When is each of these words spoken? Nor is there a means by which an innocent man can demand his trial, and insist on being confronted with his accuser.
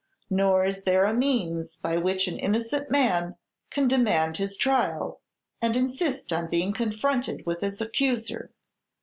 Nor 0.31 0.65
is 0.65 0.83
there 0.85 1.05
a 1.05 1.13
means 1.13 1.77
by 1.77 1.95
which 1.97 2.27
an 2.27 2.39
innocent 2.39 2.89
man 2.89 3.35
can 3.69 3.87
demand 3.87 4.37
his 4.37 4.57
trial, 4.57 5.21
and 5.61 5.77
insist 5.77 6.33
on 6.33 6.49
being 6.49 6.73
confronted 6.73 7.45
with 7.45 7.61
his 7.61 7.79
accuser. 7.79 8.51